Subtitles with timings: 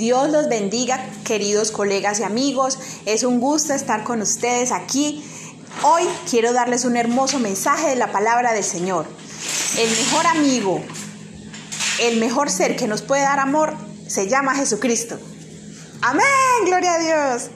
[0.00, 2.78] Dios los bendiga, queridos colegas y amigos.
[3.04, 5.22] Es un gusto estar con ustedes aquí.
[5.82, 9.04] Hoy quiero darles un hermoso mensaje de la palabra del Señor.
[9.76, 10.82] El mejor amigo,
[12.00, 13.76] el mejor ser que nos puede dar amor
[14.08, 15.20] se llama Jesucristo.
[16.00, 16.24] Amén,
[16.64, 17.50] gloria a Dios.